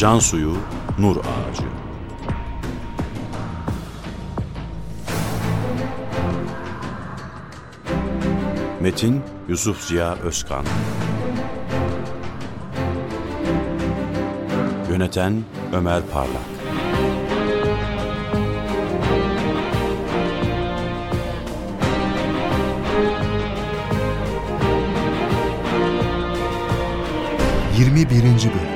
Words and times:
Can 0.00 0.18
suyu, 0.18 0.56
nur 0.98 1.16
ağacı. 1.16 1.62
Metin 8.80 9.22
Yusuf 9.48 9.80
Ziya 9.80 10.14
Özkan. 10.14 10.64
Yöneten 14.90 15.44
Ömer 15.72 16.02
Parlak. 16.12 16.42
Yirmi 27.78 28.10
birinci 28.10 28.48
Bölüm 28.48 28.69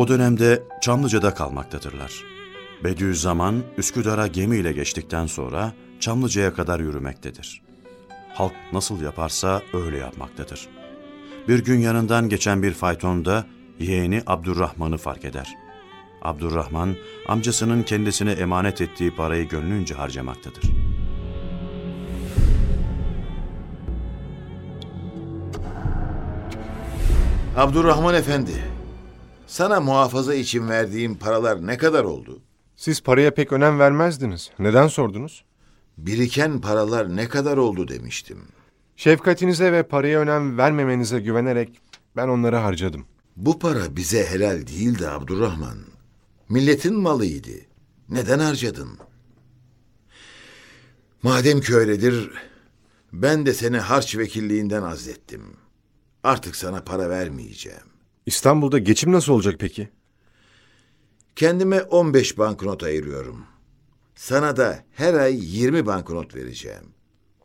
O 0.00 0.08
dönemde 0.08 0.62
Çamlıca'da 0.80 1.34
kalmaktadırlar. 1.34 2.24
Bediüzzaman 2.84 3.62
Üsküdar'a 3.78 4.26
gemiyle 4.26 4.72
geçtikten 4.72 5.26
sonra 5.26 5.72
Çamlıca'ya 6.00 6.54
kadar 6.54 6.80
yürümektedir. 6.80 7.62
Halk 8.34 8.52
nasıl 8.72 9.02
yaparsa 9.02 9.62
öyle 9.72 9.98
yapmaktadır. 9.98 10.68
Bir 11.48 11.64
gün 11.64 11.78
yanından 11.78 12.28
geçen 12.28 12.62
bir 12.62 12.72
faytonda 12.72 13.46
yeğeni 13.78 14.22
Abdurrahman'ı 14.26 14.96
fark 14.96 15.24
eder. 15.24 15.48
Abdurrahman 16.22 16.96
amcasının 17.28 17.82
kendisine 17.82 18.32
emanet 18.32 18.80
ettiği 18.80 19.14
parayı 19.16 19.48
gönlünce 19.48 19.94
harcamaktadır. 19.94 20.70
Abdurrahman 27.56 28.14
Efendi, 28.14 28.69
sana 29.50 29.80
muhafaza 29.80 30.34
için 30.34 30.68
verdiğim 30.68 31.14
paralar 31.14 31.66
ne 31.66 31.78
kadar 31.78 32.04
oldu? 32.04 32.42
Siz 32.76 33.00
paraya 33.00 33.34
pek 33.34 33.52
önem 33.52 33.78
vermezdiniz. 33.78 34.50
Neden 34.58 34.86
sordunuz? 34.86 35.44
Biriken 35.98 36.60
paralar 36.60 37.16
ne 37.16 37.28
kadar 37.28 37.56
oldu 37.56 37.88
demiştim. 37.88 38.38
Şefkatinize 38.96 39.72
ve 39.72 39.82
paraya 39.82 40.20
önem 40.20 40.58
vermemenize 40.58 41.20
güvenerek 41.20 41.80
ben 42.16 42.28
onları 42.28 42.56
harcadım. 42.56 43.06
Bu 43.36 43.58
para 43.58 43.96
bize 43.96 44.26
helal 44.26 44.66
değildi 44.66 45.08
Abdurrahman. 45.08 45.78
Milletin 46.48 47.00
malıydı. 47.00 47.50
Neden 48.08 48.38
harcadın? 48.38 48.98
Madem 51.22 51.60
ki 51.60 51.74
öyledir, 51.74 52.30
ben 53.12 53.46
de 53.46 53.54
seni 53.54 53.78
harç 53.78 54.16
vekilliğinden 54.16 54.82
azlettim. 54.82 55.42
Artık 56.22 56.56
sana 56.56 56.84
para 56.84 57.10
vermeyeceğim. 57.10 57.89
İstanbul'da 58.30 58.78
geçim 58.78 59.12
nasıl 59.12 59.32
olacak 59.32 59.54
peki? 59.58 59.88
Kendime 61.36 61.82
15 61.82 62.38
banknot 62.38 62.82
ayırıyorum. 62.82 63.46
Sana 64.14 64.56
da 64.56 64.84
her 64.94 65.14
ay 65.14 65.36
20 65.40 65.86
banknot 65.86 66.34
vereceğim. 66.34 66.94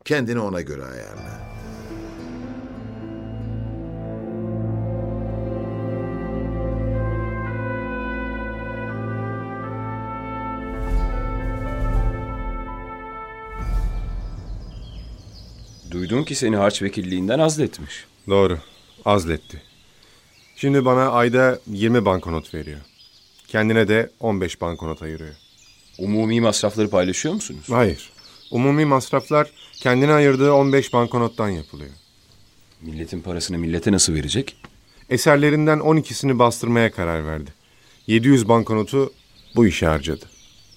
Kendini 0.06 0.40
ona 0.40 0.62
göre 0.62 0.84
ayarla. 0.84 1.56
Duydum 15.92 16.26
ki 16.26 16.36
seni 16.36 16.56
harç 16.56 16.82
vekilliğinden 16.82 17.40
azletmiş. 17.40 18.06
Doğru. 18.30 18.60
Azletti. 19.06 19.75
Şimdi 20.56 20.86
bana 20.86 21.10
ayda 21.10 21.60
20 21.68 22.06
banknot 22.06 22.54
veriyor. 22.54 22.80
Kendine 23.48 23.88
de 23.88 24.10
15 24.20 24.62
banknot 24.62 25.02
ayırıyor. 25.02 25.36
Umumi 25.98 26.42
masrafları 26.42 26.90
paylaşıyor 26.90 27.36
musunuz? 27.36 27.66
Hayır. 27.70 28.10
Umumi 28.52 28.86
masraflar 28.86 29.52
kendine 29.74 30.12
ayırdığı 30.14 30.54
15 30.54 30.94
banknottan 30.94 31.50
yapılıyor. 31.50 31.92
Milletin 32.82 33.22
parasını 33.22 33.58
millete 33.58 33.92
nasıl 33.92 34.14
verecek? 34.14 34.56
Eserlerinden 35.10 35.80
12'sini 35.80 36.40
bastırmaya 36.40 36.92
karar 36.92 37.26
verdi. 37.28 37.54
700 38.08 38.48
banknotu 38.50 39.14
bu 39.56 39.68
işe 39.68 39.86
harcadı. 39.86 40.26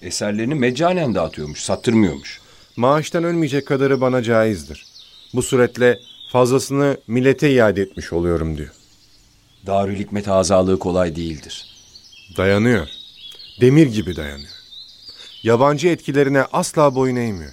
Eserlerini 0.03 0.55
meccanen 0.55 1.15
dağıtıyormuş, 1.15 1.61
sattırmıyormuş. 1.61 2.41
Maaştan 2.77 3.25
ölmeyecek 3.25 3.67
kadarı 3.67 4.01
bana 4.01 4.23
caizdir. 4.23 4.87
Bu 5.35 5.43
suretle 5.43 5.99
fazlasını 6.33 6.97
millete 7.07 7.51
iade 7.51 7.83
etmiş 7.83 8.13
oluyorum 8.13 8.59
diyor. 8.59 8.71
Darül 9.67 9.99
Hikmet 9.99 10.29
azalığı 10.29 10.79
kolay 10.79 11.17
değildir. 11.17 11.67
Dayanıyor. 12.37 12.89
Demir 13.61 13.87
gibi 13.87 14.17
dayanıyor. 14.17 14.53
Yabancı 15.43 15.89
etkilerine 15.89 16.43
asla 16.43 16.95
boyun 16.95 17.17
eğmiyor. 17.17 17.53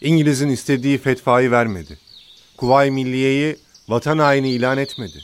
İngiliz'in 0.00 0.48
istediği 0.48 0.98
fetvayı 0.98 1.50
vermedi. 1.50 1.98
Kuvayi 2.56 2.90
Milliye'yi 2.90 3.56
vatan 3.88 4.18
haini 4.18 4.50
ilan 4.50 4.78
etmedi. 4.78 5.22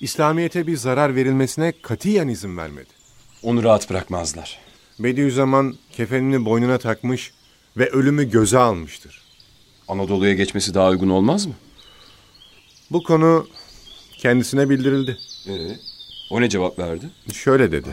İslamiyet'e 0.00 0.66
bir 0.66 0.76
zarar 0.76 1.14
verilmesine 1.14 1.72
katiyen 1.82 2.28
izin 2.28 2.56
vermedi. 2.56 2.88
Onu 3.42 3.62
rahat 3.62 3.90
bırakmazlar. 3.90 4.58
Bediüzzaman 4.98 5.76
kefenini 5.92 6.44
boynuna 6.44 6.78
takmış 6.78 7.32
ve 7.76 7.88
ölümü 7.88 8.30
göze 8.30 8.58
almıştır. 8.58 9.22
Anadolu'ya 9.88 10.34
geçmesi 10.34 10.74
daha 10.74 10.88
uygun 10.88 11.08
olmaz 11.08 11.46
mı? 11.46 11.54
Bu 12.90 13.02
konu 13.02 13.46
kendisine 14.20 14.70
bildirildi. 14.70 15.18
Ee, 15.48 15.78
o 16.30 16.40
ne 16.40 16.48
cevap 16.48 16.78
verdi? 16.78 17.10
Şöyle 17.32 17.72
dedi. 17.72 17.88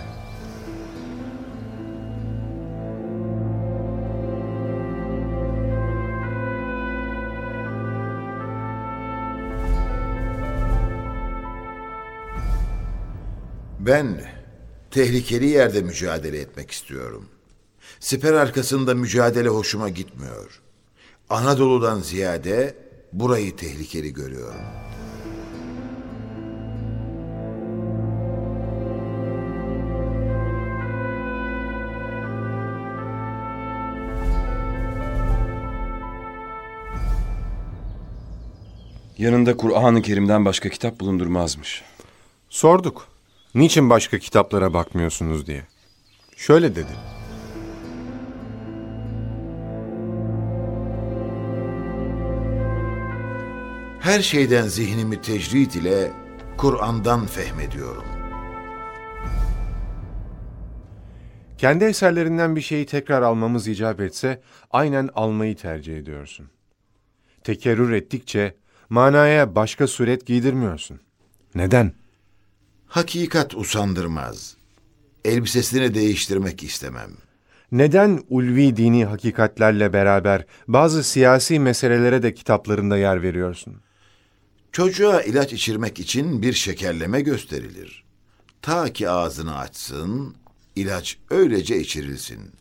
Ben 13.80 14.22
tehlikeli 14.92 15.46
yerde 15.46 15.82
mücadele 15.82 16.40
etmek 16.40 16.72
istiyorum. 16.72 17.30
Siper 18.00 18.34
arkasında 18.34 18.96
mücadele 18.96 19.50
hoşuma 19.50 19.90
gitmiyor. 19.90 20.62
Anadolu'dan 21.30 22.00
ziyade 22.00 22.76
burayı 23.14 23.56
tehlikeli 23.56 24.14
görüyorum. 24.14 24.62
Yanında 39.18 39.58
Kur'an-ı 39.58 40.02
Kerim'den 40.02 40.46
başka 40.46 40.70
kitap 40.70 41.00
bulundurmazmış. 41.00 41.84
Sorduk. 42.50 43.08
Niçin 43.56 43.90
başka 43.90 44.20
kitaplara 44.20 44.74
bakmıyorsunuz 44.74 45.48
diye. 45.48 45.64
Şöyle 46.36 46.76
dedi. 46.76 46.92
Her 54.00 54.22
şeyden 54.22 54.68
zihnimi 54.68 55.22
tecrid 55.22 55.72
ile 55.72 56.12
Kur'an'dan 56.58 57.26
fehmediyorum. 57.26 58.06
Kendi 61.58 61.84
eserlerinden 61.84 62.56
bir 62.56 62.62
şeyi 62.62 62.86
tekrar 62.86 63.22
almamız 63.22 63.68
icap 63.68 64.02
etse 64.02 64.42
aynen 64.72 65.10
almayı 65.16 65.56
tercih 65.56 65.98
ediyorsun. 65.98 66.50
Tekerrür 67.44 67.92
ettikçe 67.92 68.56
manaya 68.90 69.56
başka 69.56 69.88
suret 69.88 70.26
giydirmiyorsun. 70.26 71.00
Neden? 71.56 71.94
Hakikat 72.88 73.56
usandırmaz. 73.56 74.58
Elbisesini 75.26 75.94
değiştirmek 75.94 76.64
istemem. 76.64 77.12
Neden 77.72 78.24
ulvi 78.30 78.78
dini 78.78 79.06
hakikatlerle 79.06 79.94
beraber 79.94 80.46
bazı 80.68 81.04
siyasi 81.04 81.60
meselelere 81.60 82.24
de 82.24 82.34
kitaplarında 82.34 82.98
yer 82.98 83.22
veriyorsun? 83.22 83.82
Çocuğa 84.72 85.22
ilaç 85.22 85.54
içirmek 85.54 86.00
için 86.00 86.42
bir 86.42 86.54
şekerleme 86.54 87.22
gösterilir. 87.22 88.04
Ta 88.62 88.94
ki 88.94 89.10
ağzını 89.10 89.58
açsın, 89.58 90.36
ilaç 90.76 91.18
öylece 91.30 91.80
içirilsin. 91.80 92.52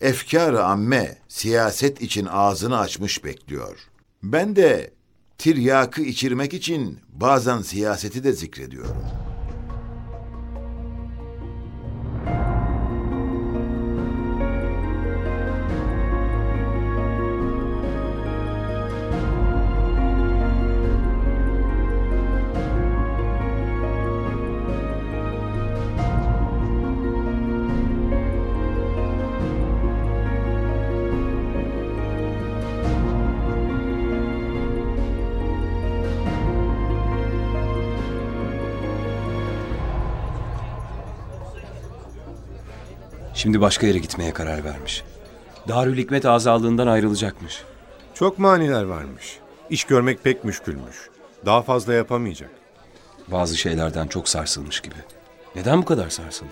Efkar-ı 0.00 0.64
amme 0.64 1.18
siyaset 1.28 2.02
için 2.02 2.26
ağzını 2.30 2.78
açmış 2.78 3.24
bekliyor. 3.24 3.78
Ben 4.22 4.56
de 4.56 4.90
tiryakı 5.38 6.02
içirmek 6.02 6.54
için 6.54 6.98
bazen 7.12 7.62
siyaseti 7.62 8.24
de 8.24 8.32
zikrediyorum. 8.32 9.23
Şimdi 43.34 43.60
başka 43.60 43.86
yere 43.86 43.98
gitmeye 43.98 44.32
karar 44.32 44.64
vermiş. 44.64 45.02
Darül 45.68 45.98
Hikmet 45.98 46.26
azalığından 46.26 46.86
ayrılacakmış. 46.86 47.62
Çok 48.14 48.38
maniler 48.38 48.82
varmış. 48.82 49.38
İş 49.70 49.84
görmek 49.84 50.24
pek 50.24 50.44
müşkülmüş. 50.44 51.10
Daha 51.46 51.62
fazla 51.62 51.94
yapamayacak. 51.94 52.50
Bazı 53.28 53.56
şeylerden 53.56 54.06
çok 54.06 54.28
sarsılmış 54.28 54.80
gibi. 54.80 54.94
Neden 55.56 55.82
bu 55.82 55.84
kadar 55.84 56.10
sarsıldı? 56.10 56.50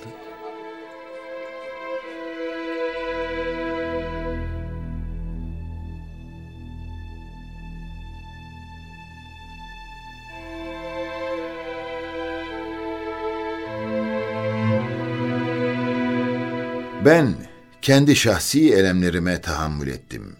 Ben 17.04 17.34
kendi 17.82 18.16
şahsi 18.16 18.74
elemlerime 18.74 19.40
tahammül 19.40 19.88
ettim. 19.88 20.36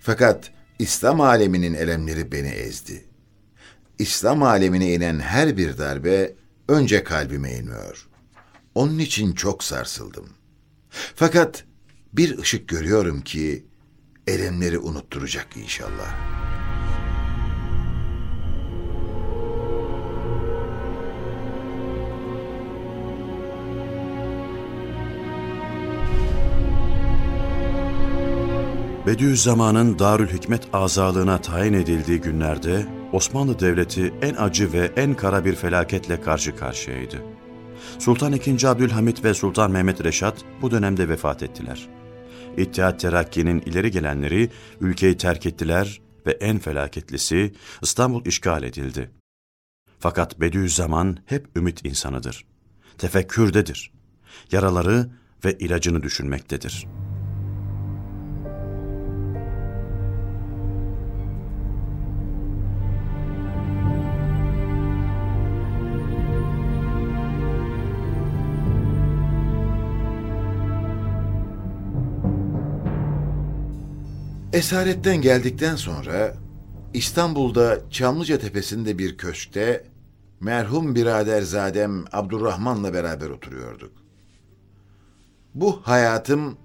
Fakat 0.00 0.52
İslam 0.78 1.20
aleminin 1.20 1.74
elemleri 1.74 2.32
beni 2.32 2.48
ezdi. 2.48 3.04
İslam 3.98 4.42
alemine 4.42 4.94
inen 4.94 5.20
her 5.20 5.56
bir 5.56 5.78
darbe 5.78 6.34
önce 6.68 7.04
kalbime 7.04 7.52
iniyor. 7.52 8.08
Onun 8.74 8.98
için 8.98 9.32
çok 9.32 9.64
sarsıldım. 9.64 10.28
Fakat 11.14 11.64
bir 12.12 12.38
ışık 12.38 12.68
görüyorum 12.68 13.20
ki 13.20 13.66
elemleri 14.26 14.78
unutturacak 14.78 15.56
inşallah. 15.56 16.16
Bediüzzaman'ın 29.06 29.98
Darül 29.98 30.28
Hikmet 30.28 30.68
azalığına 30.72 31.40
tayin 31.40 31.72
edildiği 31.72 32.20
günlerde 32.20 32.86
Osmanlı 33.12 33.60
Devleti 33.60 34.14
en 34.22 34.34
acı 34.34 34.72
ve 34.72 34.92
en 34.96 35.14
kara 35.14 35.44
bir 35.44 35.54
felaketle 35.54 36.20
karşı 36.20 36.56
karşıyaydı. 36.56 37.22
Sultan 37.98 38.32
II. 38.32 38.66
Abdülhamit 38.66 39.24
ve 39.24 39.34
Sultan 39.34 39.70
Mehmet 39.70 40.04
Reşat 40.04 40.44
bu 40.62 40.70
dönemde 40.70 41.08
vefat 41.08 41.42
ettiler. 41.42 41.88
İttihat 42.56 43.00
Terakki'nin 43.00 43.60
ileri 43.60 43.90
gelenleri 43.90 44.50
ülkeyi 44.80 45.16
terk 45.16 45.46
ettiler 45.46 46.00
ve 46.26 46.30
en 46.30 46.58
felaketlisi 46.58 47.52
İstanbul 47.82 48.26
işgal 48.26 48.62
edildi. 48.62 49.10
Fakat 49.98 50.40
Bediüzzaman 50.40 51.18
hep 51.26 51.56
ümit 51.56 51.84
insanıdır. 51.84 52.44
Tefekkürdedir. 52.98 53.92
Yaraları 54.52 55.10
ve 55.44 55.58
ilacını 55.58 56.02
düşünmektedir.'' 56.02 57.09
Esaretten 74.52 75.22
geldikten 75.22 75.76
sonra 75.76 76.36
İstanbul'da 76.94 77.90
Çamlıca 77.90 78.38
Tepesi'nde 78.38 78.98
bir 78.98 79.16
köşkte 79.16 79.84
merhum 80.40 80.94
biraderzadem 80.94 82.04
Abdurrahman'la 82.12 82.92
beraber 82.92 83.30
oturuyorduk. 83.30 83.92
Bu 85.54 85.80
hayatım 85.82 86.58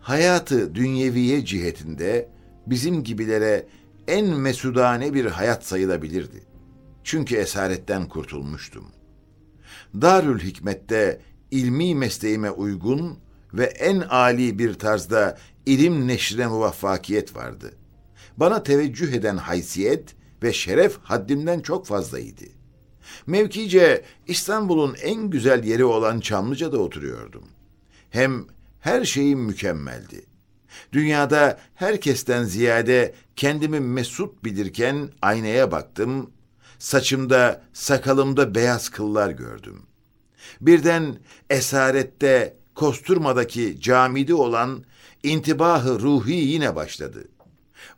hayatı 0.00 0.74
dünyeviye 0.74 1.44
cihetinde 1.44 2.28
bizim 2.66 3.04
gibilere 3.04 3.66
en 4.08 4.26
mesudane 4.26 5.14
bir 5.14 5.24
hayat 5.24 5.64
sayılabilirdi. 5.66 6.42
Çünkü 7.04 7.36
esaretten 7.36 8.08
kurtulmuştum. 8.08 8.84
Darül 9.94 10.40
Hikmet'te 10.40 11.20
ilmi 11.50 11.94
mesleğime 11.94 12.50
uygun 12.50 13.18
ve 13.54 13.64
en 13.64 14.00
âli 14.00 14.58
bir 14.58 14.74
tarzda 14.74 15.38
ilim 15.66 16.08
neşrine 16.08 16.46
muvaffakiyet 16.46 17.36
vardı. 17.36 17.72
Bana 18.36 18.62
teveccüh 18.62 19.12
eden 19.12 19.36
haysiyet 19.36 20.14
ve 20.42 20.52
şeref 20.52 20.98
haddimden 21.02 21.60
çok 21.60 21.86
fazlaydı. 21.86 22.44
Mevkice 23.26 24.04
İstanbul'un 24.26 24.96
en 25.02 25.30
güzel 25.30 25.64
yeri 25.64 25.84
olan 25.84 26.20
Çamlıca'da 26.20 26.78
oturuyordum. 26.78 27.44
Hem 28.10 28.46
her 28.80 29.04
şeyim 29.04 29.40
mükemmeldi. 29.40 30.26
Dünyada 30.92 31.58
herkesten 31.74 32.44
ziyade 32.44 33.14
kendimi 33.36 33.80
mesut 33.80 34.44
bilirken 34.44 35.10
aynaya 35.22 35.70
baktım, 35.70 36.30
saçımda, 36.78 37.62
sakalımda 37.72 38.54
beyaz 38.54 38.88
kıllar 38.88 39.30
gördüm. 39.30 39.82
Birden 40.60 41.18
esarette, 41.50 42.56
Kosturma'daki 42.78 43.80
camide 43.80 44.34
olan 44.34 44.84
intibahı 45.22 46.00
ruhi 46.00 46.34
yine 46.34 46.76
başladı. 46.76 47.28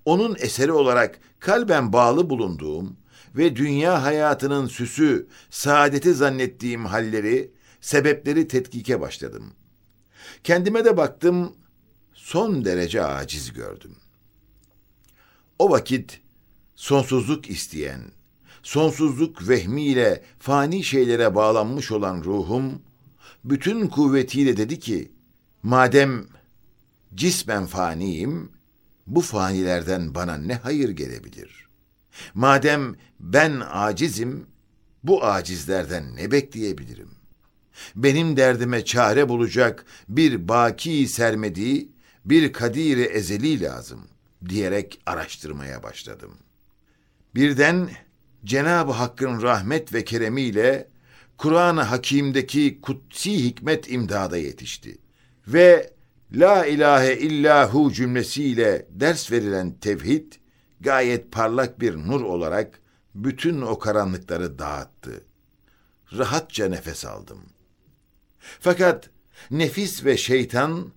Onun 0.04 0.36
eseri 0.38 0.72
olarak 0.72 1.18
kalben 1.40 1.92
bağlı 1.92 2.30
bulunduğum 2.30 2.96
ve 3.36 3.56
dünya 3.56 4.02
hayatının 4.02 4.66
süsü, 4.66 5.26
saadeti 5.50 6.14
zannettiğim 6.14 6.84
halleri, 6.84 7.50
sebepleri 7.80 8.48
tetkike 8.48 9.00
başladım. 9.00 9.52
Kendime 10.44 10.84
de 10.84 10.96
baktım, 10.96 11.52
son 12.14 12.64
derece 12.64 13.04
aciz 13.04 13.52
gördüm. 13.52 13.96
O 15.58 15.70
vakit 15.70 16.20
sonsuzluk 16.74 17.50
isteyen, 17.50 18.00
sonsuzluk 18.62 19.48
vehmiyle 19.48 20.24
fani 20.38 20.84
şeylere 20.84 21.34
bağlanmış 21.34 21.92
olan 21.92 22.24
ruhum, 22.24 22.82
bütün 23.44 23.88
kuvvetiyle 23.88 24.56
dedi 24.56 24.78
ki, 24.78 25.12
madem 25.62 26.26
cismen 27.14 27.66
faniyim, 27.66 28.52
bu 29.06 29.20
fanilerden 29.20 30.14
bana 30.14 30.36
ne 30.36 30.54
hayır 30.54 30.88
gelebilir? 30.88 31.68
Madem 32.34 32.94
ben 33.20 33.62
acizim, 33.70 34.46
bu 35.04 35.24
acizlerden 35.24 36.16
ne 36.16 36.30
bekleyebilirim? 36.30 37.10
Benim 37.96 38.36
derdime 38.36 38.84
çare 38.84 39.28
bulacak 39.28 39.84
bir 40.08 40.48
baki 40.48 41.08
sermedi, 41.08 41.88
bir 42.24 42.52
kadiri 42.52 43.02
ezeli 43.02 43.60
lazım 43.60 44.00
diyerek 44.48 45.00
araştırmaya 45.06 45.82
başladım. 45.82 46.34
Birden 47.34 47.90
Cenab-ı 48.44 48.92
Hakk'ın 48.92 49.42
rahmet 49.42 49.92
ve 49.92 50.04
keremiyle 50.04 50.89
Kur'an-ı 51.40 51.82
Hakîm'deki 51.82 52.80
kutsi 52.80 53.44
hikmet 53.44 53.90
imdada 53.90 54.36
yetişti. 54.36 54.98
Ve 55.46 55.90
La 56.32 56.66
ilahe 56.66 57.16
illahu 57.16 57.92
cümlesiyle 57.92 58.86
ders 58.90 59.32
verilen 59.32 59.72
tevhid 59.72 60.32
gayet 60.80 61.32
parlak 61.32 61.80
bir 61.80 61.96
nur 61.96 62.20
olarak 62.20 62.80
bütün 63.14 63.60
o 63.60 63.78
karanlıkları 63.78 64.58
dağıttı. 64.58 65.24
Rahatça 66.18 66.68
nefes 66.68 67.04
aldım. 67.04 67.40
Fakat 68.38 69.10
nefis 69.50 70.04
ve 70.04 70.16
şeytan 70.16 70.92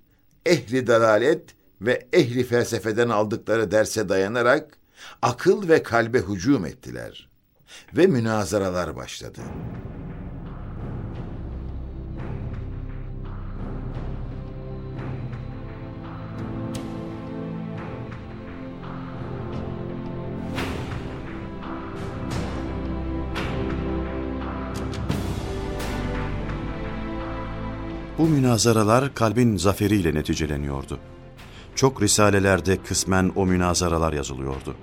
ehli 0.45 0.87
dalalet 0.87 1.43
ve 1.81 2.07
ehli 2.13 2.43
felsefeden 2.43 3.09
aldıkları 3.09 3.71
derse 3.71 4.09
dayanarak 4.09 4.77
akıl 5.21 5.69
ve 5.69 5.83
kalbe 5.83 6.21
hücum 6.21 6.65
ettiler 6.65 7.29
ve 7.93 8.07
münazaralar 8.07 8.95
başladı. 8.95 9.41
Bu 28.23 28.27
münazaralar 28.27 29.15
kalbin 29.15 29.57
zaferiyle 29.57 30.13
neticeleniyordu. 30.15 30.99
Çok 31.75 32.01
risalelerde 32.01 32.77
kısmen 32.83 33.31
o 33.35 33.45
münazaralar 33.45 34.13
yazılıyordu. 34.13 34.75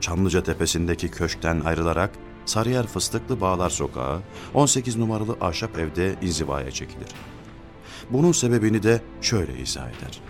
Çamlıca 0.00 0.42
tepesindeki 0.42 1.10
köşkten 1.10 1.60
ayrılarak 1.60 2.10
Sarıyer 2.44 2.86
Fıstıklı 2.86 3.40
Bağlar 3.40 3.70
Sokağı 3.70 4.20
18 4.54 4.96
numaralı 4.96 5.36
ahşap 5.40 5.78
evde 5.78 6.16
inzivaya 6.22 6.70
çekilir. 6.70 7.08
Bunun 8.10 8.32
sebebini 8.32 8.82
de 8.82 9.02
şöyle 9.20 9.58
izah 9.58 9.88
eder. 9.88 10.20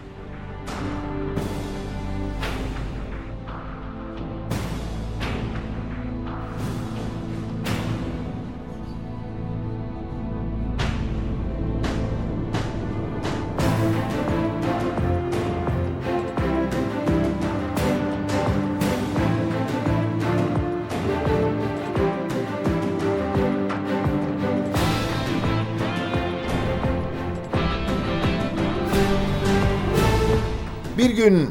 Gün 31.18 31.50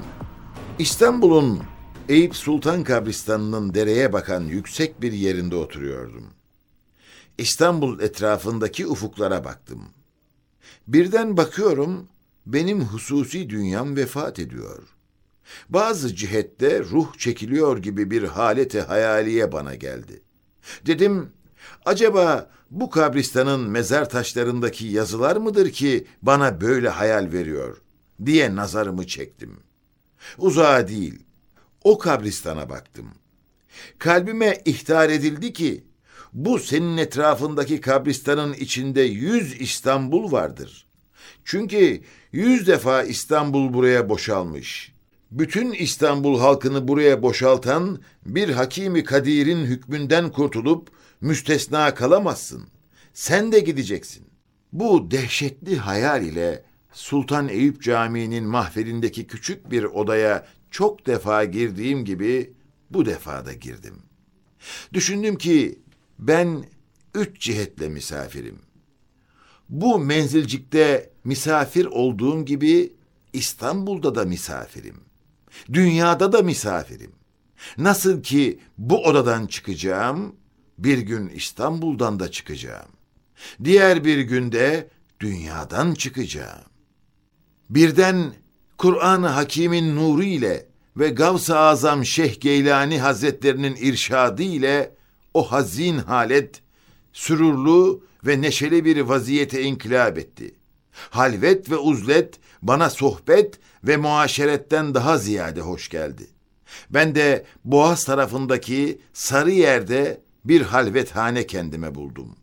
İstanbul'un 0.80 1.63
Eyüp 2.10 2.36
Sultan 2.36 2.84
kabristanının 2.84 3.74
dereye 3.74 4.13
bakan 4.13 4.42
yüksek 4.42 5.01
bir 5.01 5.12
yerinde 5.12 5.56
oturuyordum. 5.56 6.25
İstanbul 7.38 8.00
etrafındaki 8.00 8.88
ufuklara 8.88 9.44
baktım. 9.44 9.82
Birden 10.88 11.38
bakıyorum 11.38 12.08
benim 12.46 12.82
hususi 12.82 13.50
dünyam 13.50 13.96
vefat 13.96 14.39
ediyor. 14.39 14.84
Bazı 15.70 16.16
cihette 16.16 16.80
ruh 16.80 17.18
çekiliyor 17.18 17.77
gibi 17.77 18.12
bir 18.12 18.24
halete 18.24 18.82
hayaliye 18.82 19.51
bana 19.51 19.75
geldi. 19.75 20.22
Dedim, 20.86 21.32
acaba 21.86 22.50
bu 22.71 22.89
kabristanın 22.89 23.69
mezar 23.69 24.09
taşlarındaki 24.09 24.88
yazılar 24.88 25.36
mıdır 25.36 25.71
ki 25.71 26.07
bana 26.21 26.62
böyle 26.62 26.89
hayal 26.89 27.31
veriyor 27.31 27.81
diye 28.25 28.55
nazarımı 28.55 29.07
çektim. 29.07 29.59
Uzağa 30.38 30.88
değil, 30.88 31.24
o 31.83 31.97
kabristana 31.97 32.69
baktım. 32.69 33.07
Kalbime 34.00 34.62
ihtar 34.65 35.09
edildi 35.09 35.53
ki, 35.53 35.83
bu 36.33 36.59
senin 36.59 36.97
etrafındaki 36.97 37.81
kabristanın 37.81 38.53
içinde 38.53 39.01
yüz 39.01 39.62
İstanbul 39.62 40.31
vardır. 40.31 40.88
Çünkü 41.45 42.01
yüz 42.31 42.67
defa 42.67 43.03
İstanbul 43.03 43.74
buraya 43.74 44.09
boşalmış. 44.09 44.93
Bütün 45.31 45.71
İstanbul 45.71 46.39
halkını 46.39 46.88
buraya 46.88 47.21
boşaltan 47.21 48.01
bir 48.25 48.50
Hakimi 48.50 49.03
Kadir'in 49.03 49.65
hükmünden 49.65 50.31
kurtulup 50.31 50.89
müstesna 51.21 51.93
kalamazsın. 51.93 52.67
Sen 53.13 53.51
de 53.51 53.59
gideceksin. 53.59 54.27
Bu 54.74 55.12
dehşetli 55.12 55.77
hayal 55.77 56.24
ile 56.25 56.63
Sultan 56.91 57.47
Eyüp 57.50 57.81
Camii'nin 57.81 58.43
mahfelindeki 58.43 59.27
küçük 59.27 59.71
bir 59.71 59.83
odaya 59.83 60.47
çok 60.71 61.05
defa 61.05 61.45
girdiğim 61.45 62.05
gibi 62.05 62.53
bu 62.89 63.05
defa 63.05 63.45
da 63.45 63.53
girdim. 63.53 63.95
Düşündüm 64.93 65.38
ki 65.38 65.79
ben 66.19 66.65
üç 67.15 67.41
cihetle 67.41 67.89
misafirim. 67.89 68.59
Bu 69.69 70.00
menzilcikte 70.00 71.09
misafir 71.24 71.86
olduğum 71.86 72.45
gibi 72.45 72.93
İstanbul'da 73.33 74.15
da 74.15 74.25
misafirim. 74.25 74.95
Dünyada 75.74 76.31
da 76.31 76.41
misafirim. 76.41 77.12
Nasıl 77.77 78.24
ki 78.24 78.59
bu 78.77 79.03
odadan 79.03 79.47
çıkacağım, 79.47 80.36
bir 80.77 80.98
gün 80.98 81.29
İstanbul'dan 81.29 82.19
da 82.19 82.31
çıkacağım. 82.31 82.89
Diğer 83.63 84.03
bir 84.03 84.19
günde 84.19 84.88
dünyadan 85.19 85.93
çıkacağım. 85.93 86.63
Birden 87.69 88.34
Kur'an-ı 88.77 89.27
Hakîm'in 89.27 89.96
nuru 89.96 90.24
ile 90.24 90.65
ve 90.98 91.10
Gavs-ı 91.10 91.57
Azam 91.57 92.05
Şeyh 92.05 92.39
Geylani 92.39 93.00
Hazretlerinin 93.00 93.75
irşadı 93.75 94.43
ile 94.43 94.96
o 95.34 95.51
hazin 95.51 95.98
halet 95.98 96.62
sürurlu 97.13 98.03
ve 98.25 98.41
neşeli 98.41 98.86
bir 98.86 99.01
vaziyete 99.01 99.62
inkılap 99.62 100.17
etti. 100.17 100.55
Halvet 101.10 101.69
ve 101.69 101.77
uzlet 101.77 102.39
bana 102.62 102.89
sohbet 102.89 103.60
ve 103.84 103.98
muaşeretten 103.98 104.93
daha 104.93 105.17
ziyade 105.17 105.62
hoş 105.62 105.89
geldi. 105.89 106.27
Ben 106.89 107.15
de 107.15 107.46
Boğaz 107.65 108.05
tarafındaki 108.05 109.01
sarı 109.13 109.51
yerde 109.51 110.22
bir 110.48 110.62
halvethane 110.62 111.48
kendime 111.48 111.96
buldum. 111.96 112.36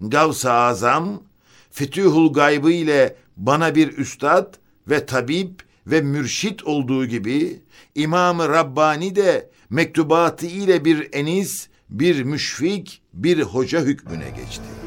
Gavs-ı 0.00 0.52
Azam, 0.52 1.22
Fütühul 1.70 2.32
Gaybı 2.32 2.70
ile 2.70 3.16
bana 3.36 3.74
bir 3.74 3.98
üstad 3.98 4.54
ve 4.88 5.06
tabip 5.06 5.62
ve 5.86 6.00
mürşit 6.00 6.64
olduğu 6.64 7.06
gibi 7.06 7.60
İmam-ı 7.94 8.48
Rabbani 8.48 9.16
de 9.16 9.50
mektubatı 9.70 10.46
ile 10.46 10.84
bir 10.84 11.08
enis, 11.12 11.68
bir 11.90 12.22
müşfik, 12.22 13.02
bir 13.14 13.42
hoca 13.42 13.80
hükmüne 13.80 14.30
geçti. 14.30 14.81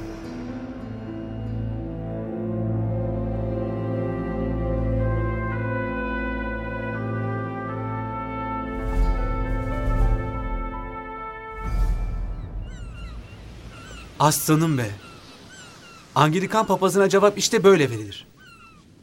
Aslanım 14.25 14.77
be. 14.77 14.89
Anglikan 16.15 16.65
papazına 16.65 17.10
cevap 17.10 17.38
işte 17.38 17.63
böyle 17.63 17.89
verilir. 17.89 18.27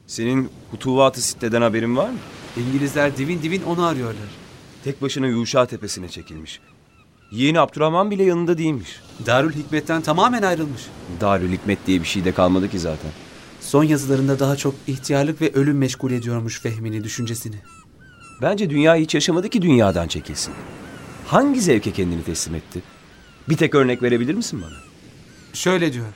Senin 0.07 0.51
hutuvatı 0.71 1.23
siteden 1.23 1.63
haberin 1.63 1.97
var 1.97 2.11
mı? 2.11 2.19
İngilizler 2.57 3.17
divin 3.17 3.43
divin 3.43 3.63
onu 3.63 3.85
arıyorlar. 3.85 4.29
Tek 4.85 5.03
başına 5.03 5.27
Yuşa 5.27 5.67
tepesine 5.67 6.09
çekilmiş. 6.09 6.61
Yeğeni 7.31 7.61
Abdurrahman 7.61 8.11
bile 8.11 8.25
yanında 8.25 8.59
değilmiş. 8.59 9.01
Darül 9.27 9.53
Hikmet'ten 9.53 10.03
tamamen 10.03 10.43
ayrılmış. 10.43 10.83
Darül 11.21 11.53
Hikmet 11.53 11.87
diye 11.87 12.01
bir 12.01 12.07
şey 12.07 12.25
de 12.25 12.33
kalmadı 12.33 12.71
ki 12.71 12.79
zaten. 12.79 13.11
Son 13.61 13.85
yazılarında 13.85 14.39
daha 14.39 14.57
çok 14.57 14.75
ihtiyarlık 14.87 15.41
ve 15.41 15.53
ölüm 15.53 15.79
meşgul 15.79 16.11
ediyormuş 16.11 16.61
Fehmi'ni, 16.61 17.05
düşüncesini. 17.05 17.57
Bence 18.43 18.71
dünya 18.71 18.95
hiç 18.95 19.15
yaşamadı 19.15 19.49
ki 19.49 19.63
dünyadan 19.63 20.09
çekilsin. 20.09 20.55
Hangi 21.27 21.61
zevke 21.61 21.93
kendini 21.93 22.25
teslim 22.25 22.55
etti? 22.55 22.83
Bir 23.49 23.57
tek 23.57 23.75
örnek 23.75 24.03
verebilir 24.03 24.35
misin 24.35 24.63
bana? 24.63 24.92
Şöyle 25.53 25.93
diyor. 25.93 26.07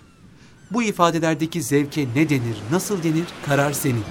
Bu 0.71 0.83
ifadelerdeki 0.83 1.63
zevke 1.63 2.07
ne 2.15 2.29
denir, 2.29 2.57
nasıl 2.71 3.03
denir, 3.03 3.27
karar 3.47 3.73
senin. 3.73 4.05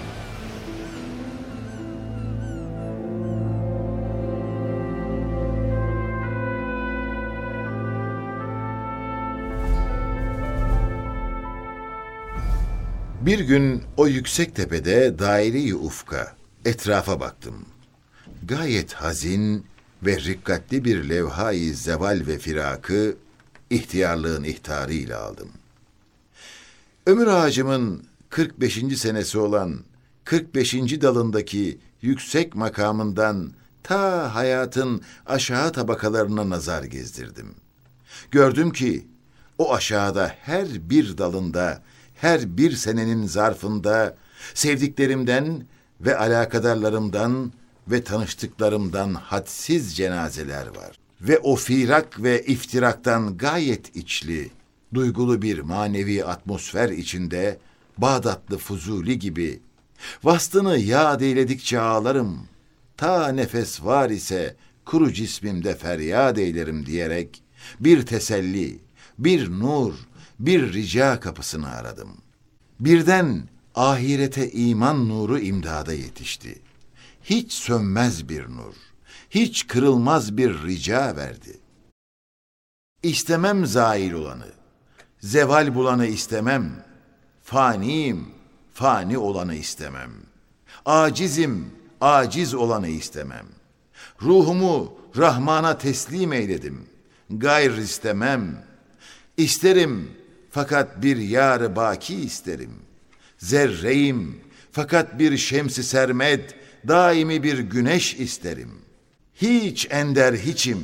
Bir 13.22 13.40
gün 13.40 13.84
o 13.98 14.08
yüksek 14.08 14.56
tepede 14.56 15.20
daire-i 15.20 15.76
ufka, 15.76 16.36
etrafa 16.66 17.20
baktım. 17.20 17.66
Gayet 18.44 18.94
hazin 18.94 19.66
ve 20.04 20.18
rikkatli 20.18 20.86
bir 20.86 21.10
levhayı 21.10 21.76
zeval 21.76 22.22
ve 22.28 22.40
firakı 22.40 23.16
ihtiyarlığın 23.70 24.44
ihtarıyla 24.44 25.22
aldım. 25.22 25.50
Ömür 27.06 27.28
ağacımın 27.28 28.04
45. 28.30 28.98
senesi 28.98 29.40
olan 29.40 29.80
45. 30.24 30.74
dalındaki 31.02 31.80
yüksek 32.02 32.56
makamından 32.56 33.52
ta 33.84 34.36
hayatın 34.36 35.02
aşağı 35.26 35.72
tabakalarına 35.72 36.50
nazar 36.50 36.84
gezdirdim. 36.84 37.56
Gördüm 38.32 38.72
ki 38.72 39.08
o 39.58 39.74
aşağıda 39.74 40.36
her 40.42 40.90
bir 40.90 41.18
dalında, 41.18 41.82
her 42.16 42.58
bir 42.58 42.72
senenin 42.72 43.28
zarfında 43.28 44.16
sevdiklerimden 44.54 45.66
ve 46.02 46.18
alakadarlarımdan 46.18 47.52
ve 47.88 48.04
tanıştıklarımdan 48.04 49.14
hadsiz 49.14 49.96
cenazeler 49.96 50.68
var. 50.68 51.05
Ve 51.28 51.40
o 51.40 51.56
firak 51.56 52.24
ve 52.24 52.46
iftiraktan 52.46 53.38
gayet 53.38 53.96
içli, 53.96 54.52
duygulu 54.94 55.42
bir 55.42 55.60
manevi 55.60 56.26
atmosfer 56.26 56.90
içinde 56.90 57.60
Bağdatlı 57.98 58.58
Fuzuli 58.58 59.20
gibi 59.20 59.60
vastını 60.24 60.78
yad 60.78 61.22
eyledikçe 61.22 61.80
ağlarım. 61.80 62.48
Ta 62.98 63.28
nefes 63.28 63.84
var 63.84 64.10
ise 64.10 64.56
kuru 64.86 65.14
cismimde 65.14 65.76
feryat 65.76 66.38
eylerim 66.38 66.86
diyerek 66.86 67.44
bir 67.80 68.06
teselli, 68.06 68.80
bir 69.20 69.50
nur, 69.50 69.94
bir 70.40 70.74
rica 70.74 71.20
kapısını 71.20 71.70
aradım. 71.70 72.10
Birden 72.80 73.50
ahirete 73.76 74.52
iman 74.52 75.10
nuru 75.10 75.40
imdada 75.40 75.94
yetişti. 75.94 76.60
Hiç 77.24 77.54
sönmez 77.54 78.30
bir 78.30 78.44
nur, 78.44 78.74
hiç 79.36 79.68
kırılmaz 79.68 80.38
bir 80.38 80.64
rica 80.64 81.16
verdi. 81.16 81.58
İstemem 83.04 83.66
zail 83.66 84.12
olanı, 84.14 84.48
zeval 85.20 85.76
bulanı 85.76 86.06
istemem. 86.06 86.86
Faniyim, 87.44 88.26
fani 88.74 89.18
olanı 89.18 89.56
istemem. 89.56 90.12
Acizim, 90.86 91.72
aciz 92.02 92.54
olanı 92.54 92.88
istemem. 92.88 93.46
Ruhumu 94.22 94.98
Rahman'a 95.18 95.78
teslim 95.78 96.34
eyledim. 96.34 96.86
Gayr 97.30 97.78
istemem. 97.78 98.66
İsterim 99.38 100.12
fakat 100.52 101.04
bir 101.04 101.18
yar 101.18 101.76
baki 101.76 102.16
isterim. 102.16 102.74
Zerreyim 103.38 104.42
fakat 104.72 105.20
bir 105.20 105.38
şemsi 105.38 105.84
sermed, 105.84 106.50
daimi 106.88 107.44
bir 107.44 107.60
güneş 107.60 108.14
isterim. 108.14 108.86
Hiç 109.36 109.88
ender 109.90 110.34
hiçim 110.34 110.84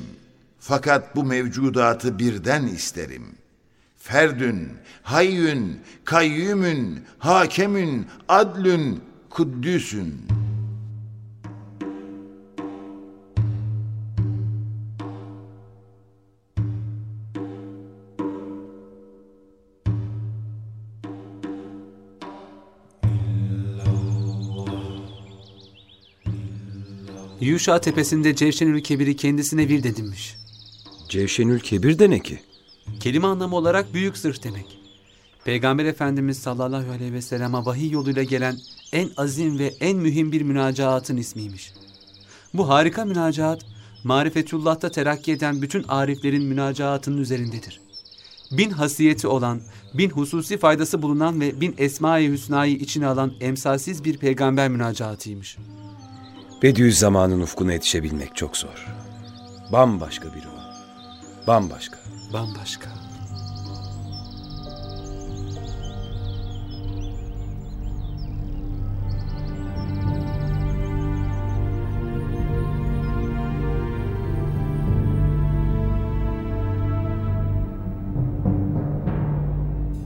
fakat 0.60 1.16
bu 1.16 1.24
mevcudatı 1.24 2.20
birden 2.20 2.68
isterim.'' 2.68 3.42
ferdün, 4.02 4.70
hayyün, 5.04 5.80
kayyümün, 6.06 7.04
hakemün, 7.20 8.08
adlün, 8.28 9.02
kuddüsün. 9.30 10.28
Yuşa 27.42 27.82
tepesinde 27.82 28.36
Cevşenül 28.36 28.82
Kebir'i 28.82 29.16
kendisine 29.16 29.70
virt 29.70 29.86
edinmiş. 29.86 30.36
Cevşenül 31.10 31.60
Kebir 31.60 32.00
de 32.00 32.10
ne 32.10 32.20
ki? 32.20 32.40
Kelime 33.00 33.28
anlamı 33.28 33.56
olarak 33.56 33.94
büyük 33.94 34.18
zırh 34.18 34.44
demek. 34.44 34.80
Peygamber 35.46 35.86
Efendimiz 35.86 36.38
sallallahu 36.38 36.92
aleyhi 36.92 37.14
ve 37.14 37.22
sellem'e 37.22 37.58
vahiy 37.58 37.92
yoluyla 37.92 38.24
gelen 38.24 38.58
en 38.94 39.10
azim 39.18 39.60
ve 39.60 39.74
en 39.80 39.98
mühim 39.98 40.32
bir 40.32 40.42
münacaatın 40.42 41.18
ismiymiş. 41.18 41.74
Bu 42.54 42.70
harika 42.70 43.06
münacaat, 43.06 43.66
marifetullah'ta 44.04 44.92
terakki 44.92 45.32
eden 45.32 45.62
bütün 45.62 45.84
ariflerin 45.88 46.44
münacaatının 46.44 47.18
üzerindedir. 47.18 47.82
Bin 48.52 48.70
hasiyeti 48.70 49.28
olan, 49.28 49.62
bin 49.94 50.10
hususi 50.10 50.58
faydası 50.58 51.02
bulunan 51.02 51.42
ve 51.42 51.62
bin 51.62 51.76
esma-i 51.78 52.32
hüsnayı 52.32 52.76
içine 52.76 53.08
alan 53.08 53.34
emsalsiz 53.40 54.04
bir 54.04 54.18
peygamber 54.18 54.70
münacaatıymış. 54.70 55.58
Bediüzzaman'ın 56.62 57.42
ufkuna 57.42 57.74
yetişebilmek 57.74 58.36
çok 58.36 58.58
zor. 58.58 58.88
Bambaşka 59.72 60.34
biri 60.34 60.48
o. 60.48 60.62
Bambaşka. 61.48 61.98
Bambaşka. 62.34 62.90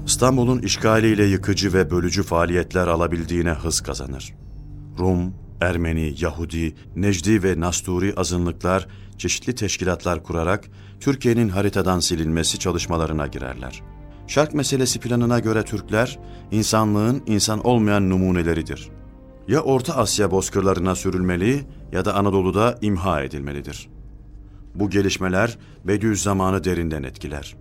İstanbul'un 0.05 0.59
işgaliyle 0.59 1.23
yıkıcı 1.23 1.73
ve 1.73 1.91
bölücü 1.91 2.23
faaliyetler 2.23 2.87
alabildiğine 2.87 3.51
hız 3.51 3.81
kazanır. 3.81 4.33
Rum, 4.99 5.33
Ermeni, 5.61 6.13
Yahudi, 6.17 6.75
Necdi 6.95 7.43
ve 7.43 7.59
Nasturi 7.59 8.13
azınlıklar 8.17 8.87
çeşitli 9.17 9.55
teşkilatlar 9.55 10.23
kurarak 10.23 10.69
Türkiye'nin 10.99 11.49
haritadan 11.49 11.99
silinmesi 11.99 12.59
çalışmalarına 12.59 13.27
girerler. 13.27 13.83
Şark 14.27 14.53
meselesi 14.53 14.99
planına 14.99 15.39
göre 15.39 15.63
Türkler, 15.63 16.19
insanlığın 16.51 17.23
insan 17.27 17.67
olmayan 17.67 18.09
numuneleridir. 18.09 18.89
Ya 19.47 19.61
Orta 19.61 19.95
Asya 19.95 20.31
bozkırlarına 20.31 20.95
sürülmeli 20.95 21.63
ya 21.91 22.05
da 22.05 22.15
Anadolu'da 22.15 22.77
imha 22.81 23.21
edilmelidir. 23.21 23.89
Bu 24.75 24.89
gelişmeler 24.89 25.57
Bediüzzaman'ı 25.85 26.63
derinden 26.63 27.03
etkiler 27.03 27.55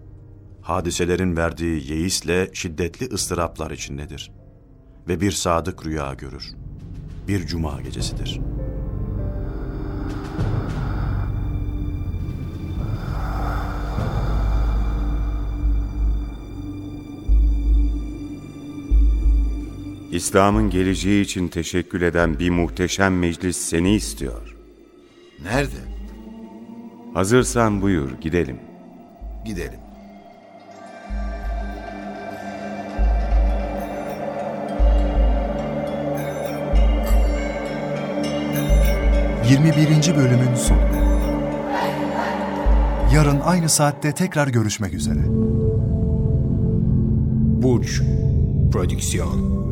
hadiselerin 0.64 1.36
verdiği 1.36 1.92
yeisle 1.92 2.50
şiddetli 2.52 3.06
ıstıraplar 3.06 3.70
içindedir. 3.70 4.32
Ve 5.08 5.20
bir 5.20 5.32
sadık 5.32 5.86
rüya 5.86 6.14
görür. 6.14 6.52
Bir 7.28 7.46
cuma 7.46 7.80
gecesidir. 7.80 8.40
İslam'ın 20.12 20.70
geleceği 20.70 21.24
için 21.24 21.48
teşekkül 21.48 22.02
eden 22.02 22.38
bir 22.38 22.50
muhteşem 22.50 23.18
meclis 23.18 23.56
seni 23.56 23.94
istiyor. 23.94 24.56
Nerede? 25.42 25.94
Hazırsan 27.14 27.82
buyur 27.82 28.10
gidelim. 28.20 28.58
Gidelim. 29.46 29.83
Yirmi 39.54 39.76
birinci 39.76 40.16
bölümün 40.16 40.54
sonu. 40.54 40.78
Yarın 43.14 43.40
aynı 43.40 43.68
saatte 43.68 44.12
tekrar 44.12 44.48
görüşmek 44.48 44.94
üzere. 44.94 45.20
Burç 47.62 48.02
Prodüksiyon 48.72 49.63